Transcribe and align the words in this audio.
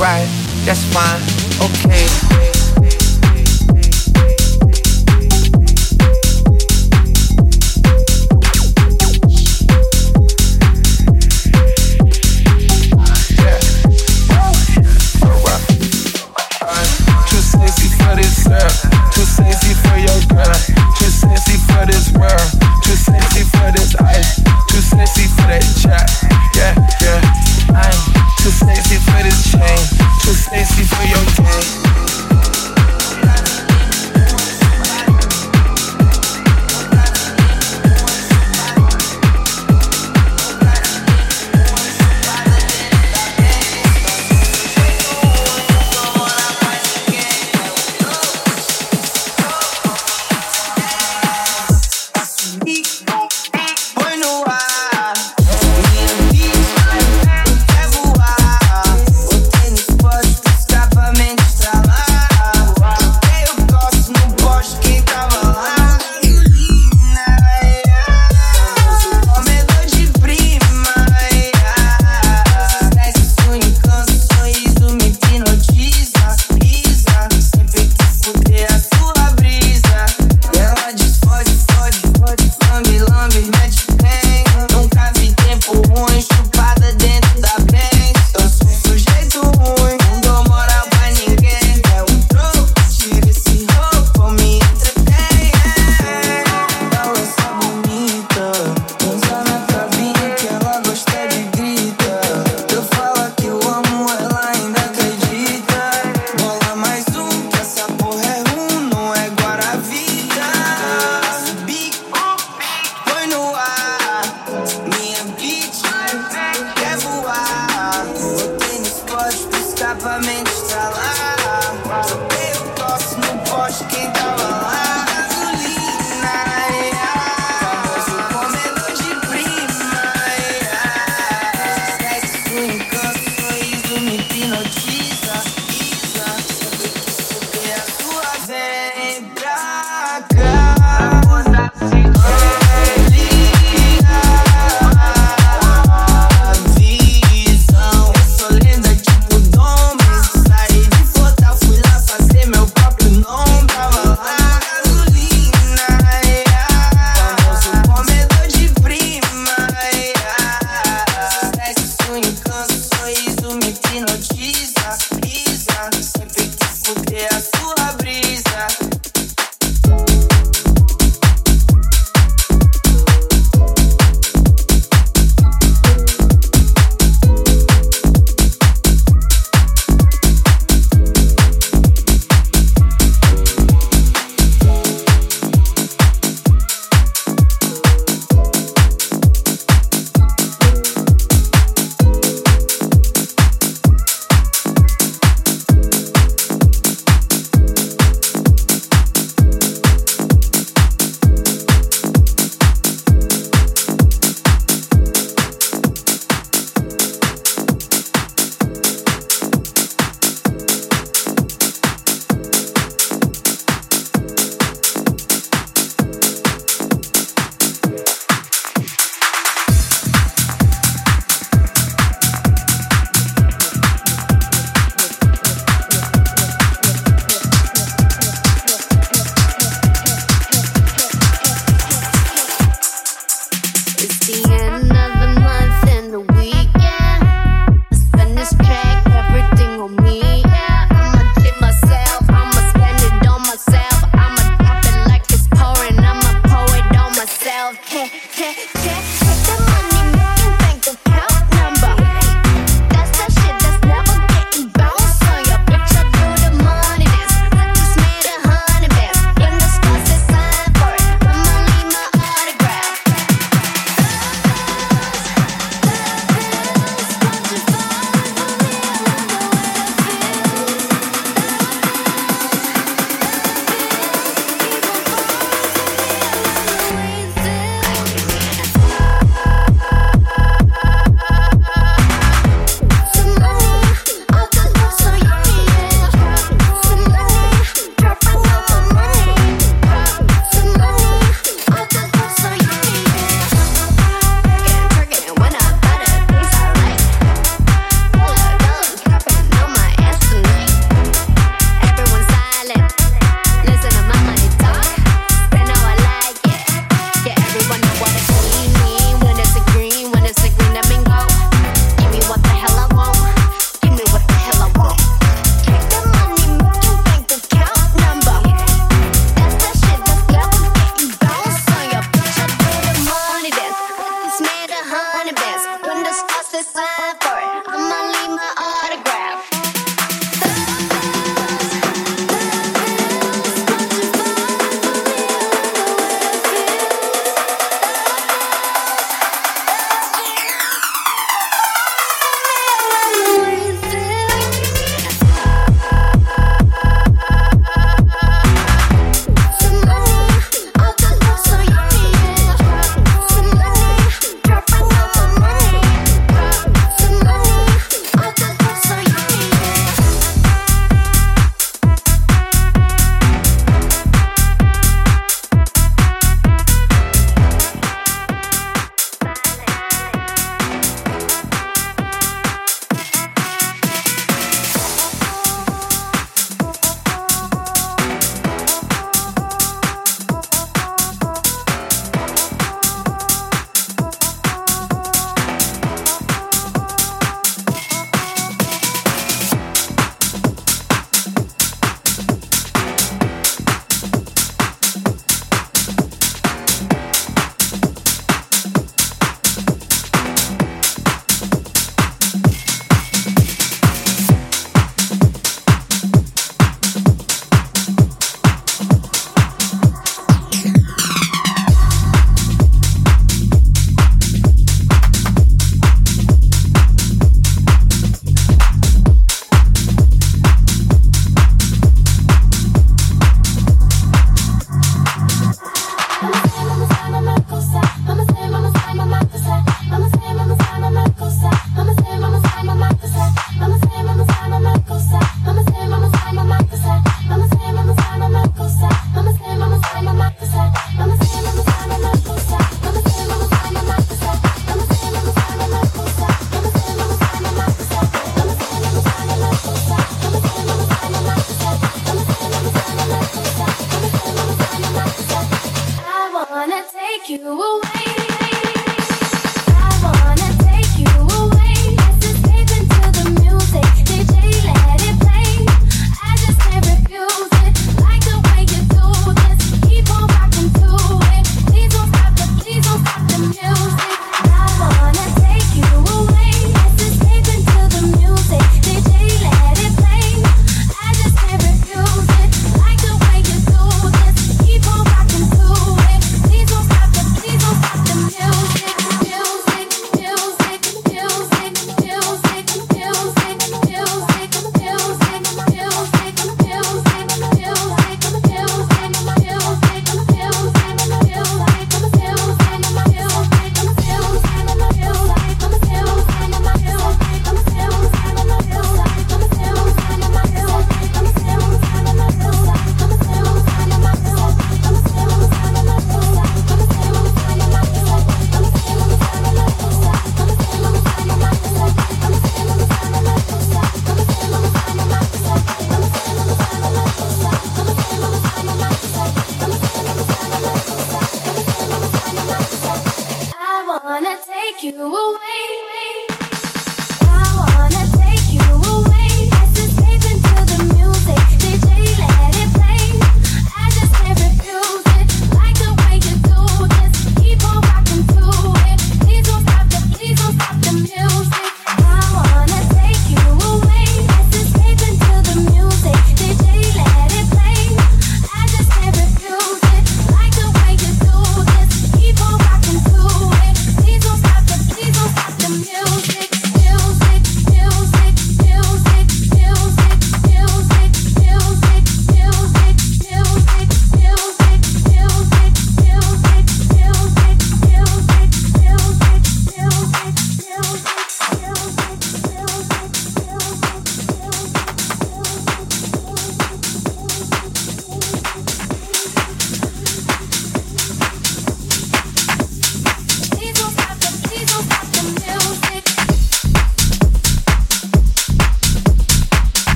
right, 0.00 0.26
that's 0.64 0.82
fine, 0.84 1.20
okay. 1.60 2.99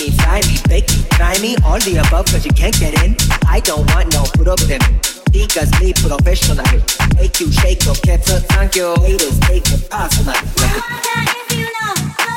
me, 0.00 0.08
me, 0.08 0.56
bake 0.68 0.88
me, 0.88 1.04
try 1.10 1.38
me, 1.40 1.56
all 1.64 1.78
the 1.80 2.02
above, 2.06 2.26
cause 2.26 2.44
you 2.44 2.52
can't 2.52 2.78
get 2.80 2.94
in. 3.04 3.14
I 3.46 3.60
don't 3.60 3.86
want 3.92 4.12
no 4.12 4.24
problem. 4.32 4.80
Because 5.30 5.70
me 5.80 5.92
professional, 5.92 6.64
make 7.16 7.38
you 7.38 7.52
shake 7.52 7.84
your 7.84 7.94
kettle, 7.94 8.40
thank 8.50 8.74
you, 8.74 8.94
It 9.04 9.22
is 9.22 9.38
take 9.40 9.66
it 9.70 9.90
personal. 9.90 10.34
Now 10.34 10.42
that 10.56 11.46
if 11.48 11.56
you 11.56 11.64
know. 11.64 12.29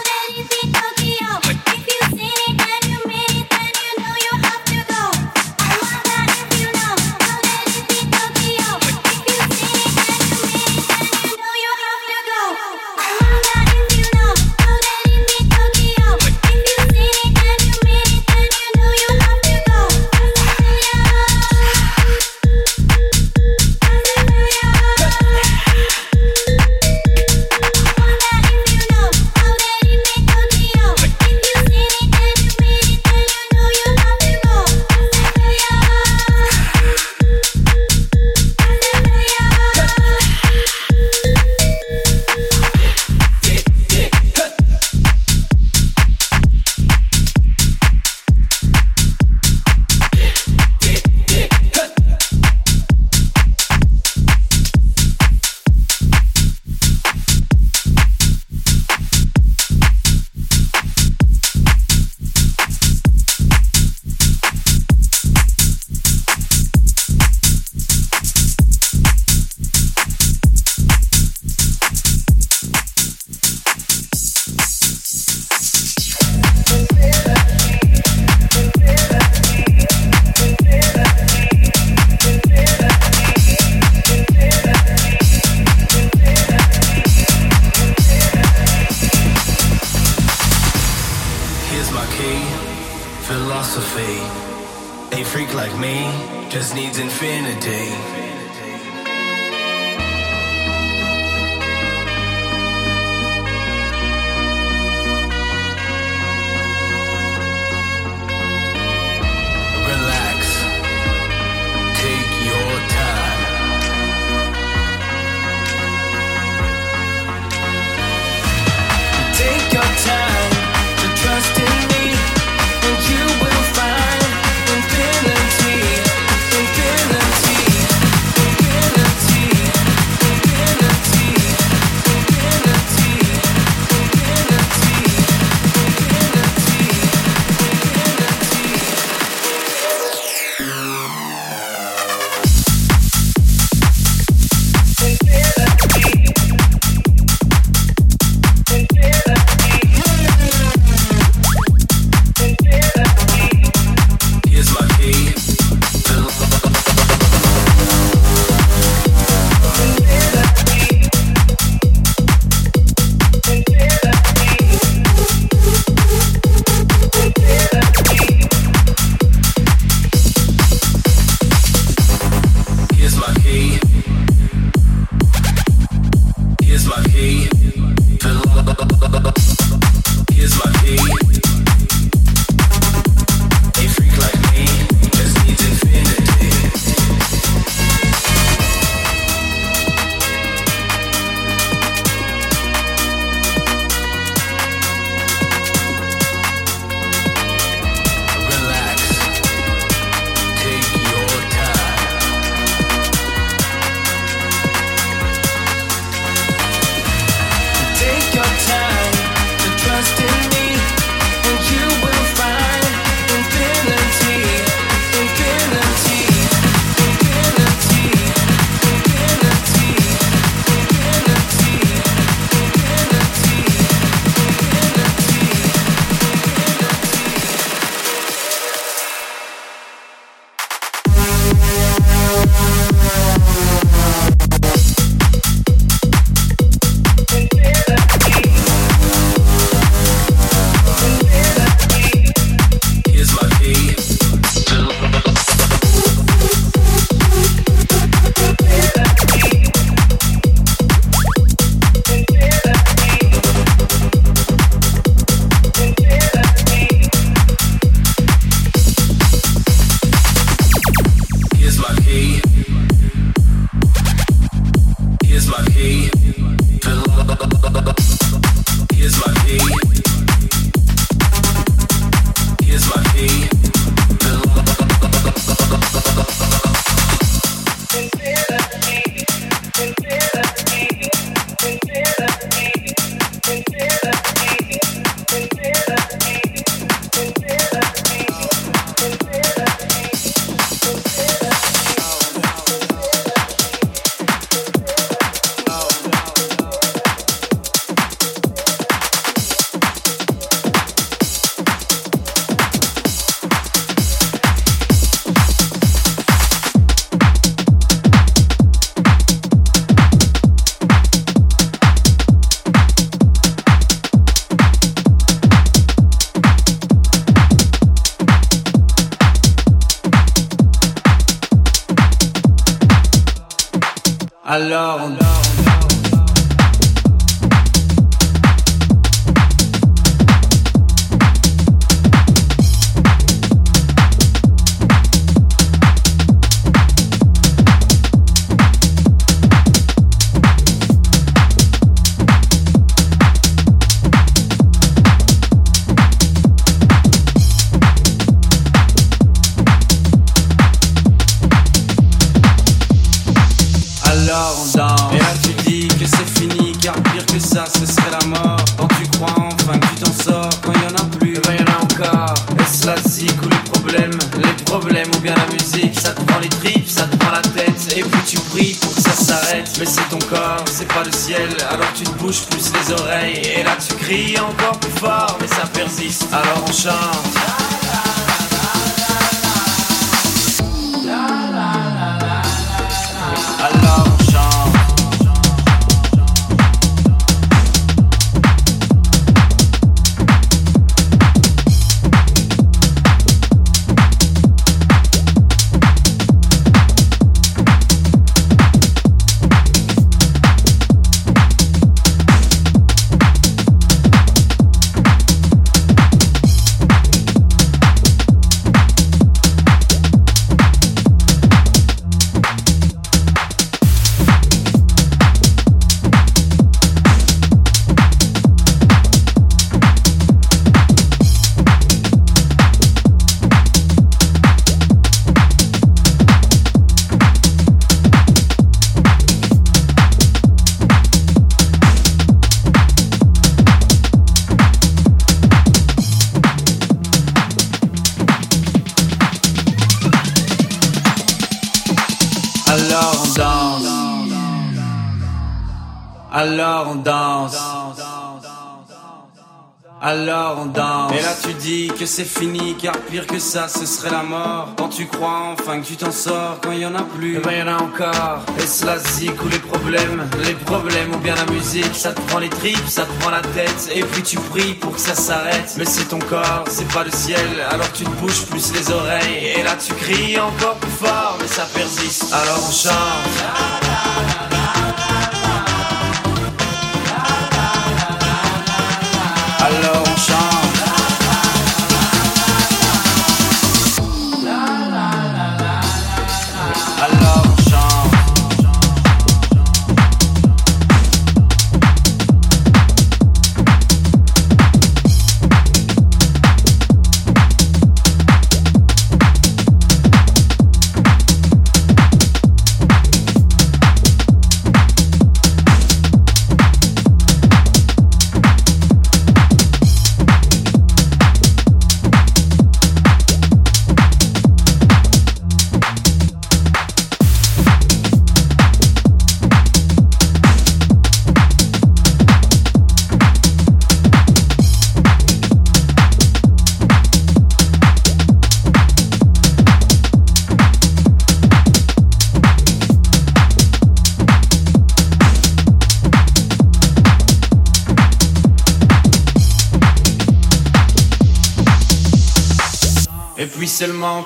C'est 452.07 452.25
fini, 452.25 452.75
car 452.75 452.97
pire 453.09 453.27
que 453.27 453.37
ça, 453.37 453.67
ce 453.67 453.85
serait 453.85 454.09
la 454.09 454.23
mort. 454.23 454.69
Quand 454.75 454.89
tu 454.89 455.05
crois 455.05 455.53
enfin 455.53 455.79
que 455.79 455.85
tu 455.85 455.95
t'en 455.95 456.11
sors, 456.11 456.57
quand 456.61 456.71
il 456.71 456.79
y 456.79 456.85
en 456.87 456.95
a 456.95 457.03
plus, 457.03 457.37
eh 457.37 457.39
ben 457.39 457.51
y 457.51 457.61
en 457.61 457.67
a 457.67 457.75
encore. 457.75 458.39
Est-ce 458.57 458.83
la 458.83 458.97
zik 458.97 459.43
ou 459.43 459.47
les 459.47 459.59
problèmes 459.59 460.27
Les 460.43 460.55
problèmes 460.55 461.13
ou 461.13 461.19
bien 461.19 461.35
la 461.35 461.45
musique, 461.53 461.93
ça 461.93 462.11
te 462.11 462.21
prend 462.21 462.39
les 462.39 462.49
tripes, 462.49 462.87
ça 462.87 463.03
te 463.03 463.11
prend 463.21 463.29
la 463.29 463.41
tête, 463.41 463.91
et 463.93 464.01
puis 464.03 464.23
tu 464.23 464.37
pries 464.37 464.73
pour 464.73 464.93
que 464.93 464.99
ça 464.99 465.13
s'arrête. 465.13 465.75
Mais 465.77 465.85
c'est 465.85 466.05
ton 466.05 466.19
corps, 466.19 466.63
c'est 466.67 466.91
pas 466.91 467.03
le 467.03 467.11
ciel, 467.11 467.47
alors 467.69 467.91
tu 467.93 468.05
te 468.05 468.09
bouges 468.19 468.47
plus 468.47 468.73
les 468.73 468.91
oreilles, 468.91 469.53
et 469.55 469.61
là 469.61 469.75
tu 469.75 469.93
cries 469.93 470.39
encore 470.39 470.77
plus 470.77 471.05
fort, 471.05 471.37
mais 471.39 471.47
ça 471.47 471.67
persiste. 471.71 472.33
Alors 472.33 472.59
on 472.67 472.71
chante. 472.71 474.52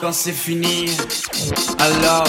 Quand 0.01 0.11
c'est 0.11 0.31
fini, 0.31 0.89
alors 1.77 2.27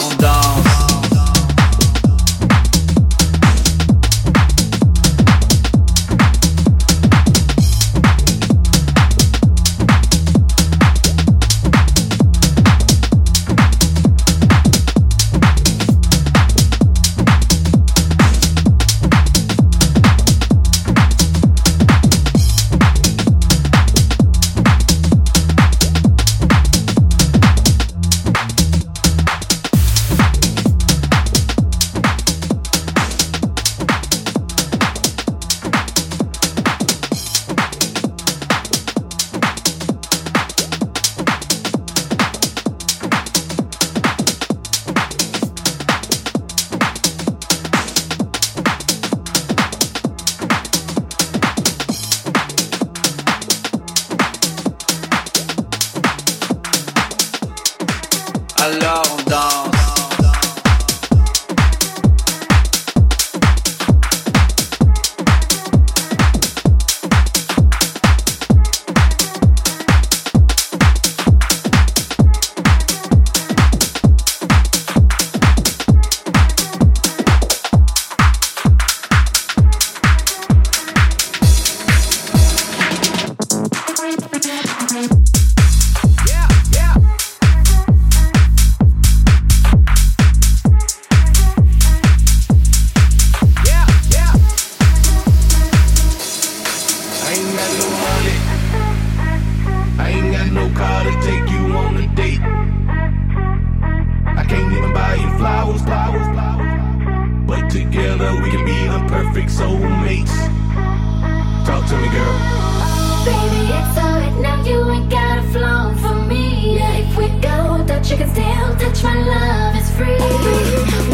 you 118.11 118.17
can 118.17 118.29
still 118.31 118.75
touch 118.77 119.03
my 119.03 119.15
love 119.23 119.77
is 119.77 119.91
free. 119.91 121.08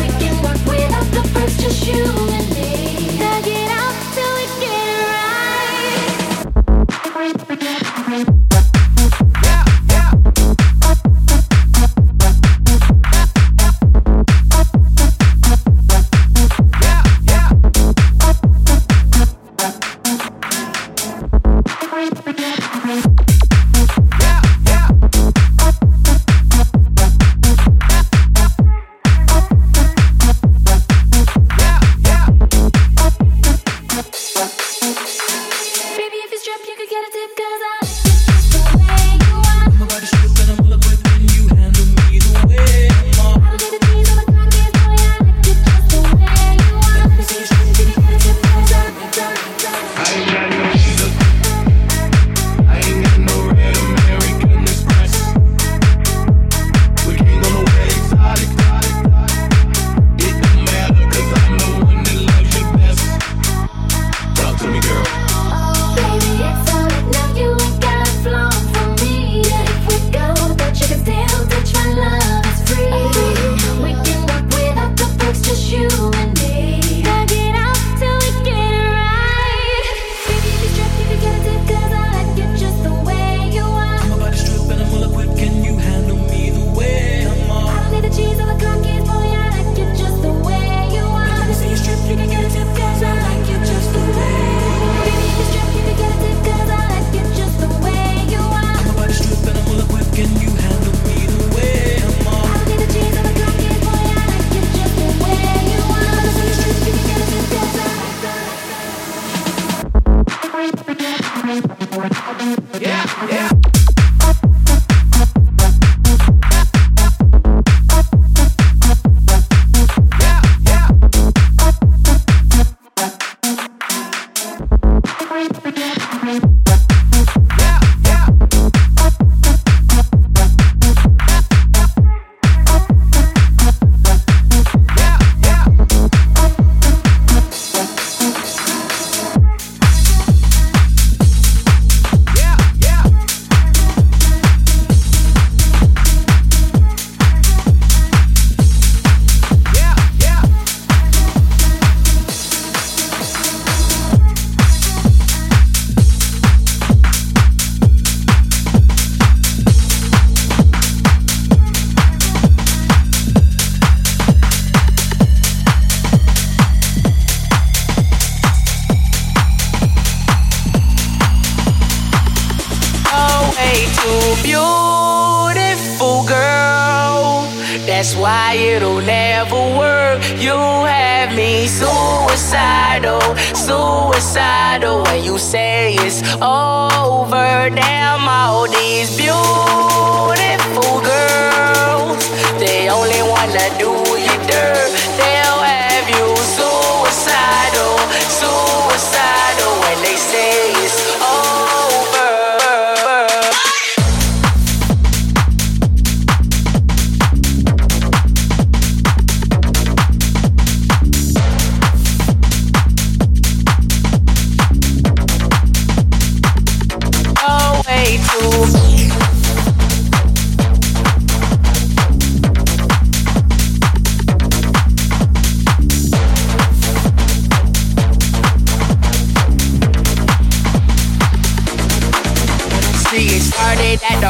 Yeah, 112.81 113.29
yeah. 113.31 113.54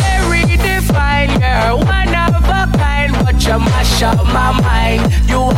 very 0.00 0.44
divine, 0.56 1.30
you're 1.40 1.76
one 1.76 2.14
of 2.14 2.44
a 2.44 2.66
kind, 2.76 3.12
but 3.24 3.36
you 3.44 3.58
mash 3.58 4.02
up 4.02 4.24
my 4.26 4.52
mind. 4.60 5.02
You 5.28 5.50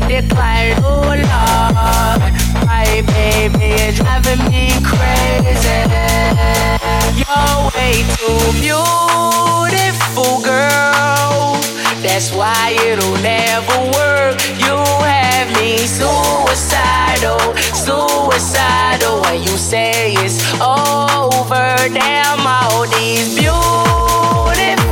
declined, 0.00 0.80
oh 0.84 1.00
Lord. 1.04 2.32
My 2.66 3.02
baby 3.14 3.74
is 3.82 3.96
driving 3.96 4.42
me 4.50 4.72
crazy. 4.84 5.80
You're 7.20 7.56
way 7.74 8.04
too 8.16 8.40
beautiful, 8.60 10.34
girl. 10.42 11.60
That's 12.04 12.34
why 12.34 12.76
it'll 12.84 13.16
never 13.22 13.76
work. 13.96 14.38
You 14.60 14.76
have 15.08 15.48
me 15.56 15.78
suicidal, 15.78 17.40
suicidal. 17.72 19.22
When 19.22 19.42
you 19.42 19.56
say 19.56 20.12
it's 20.18 20.38
over, 20.60 21.76
damn 21.88 22.46
all 22.46 22.86
these 22.98 23.34
beautiful. 23.34 24.83